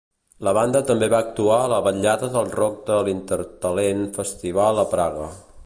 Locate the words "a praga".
4.87-5.33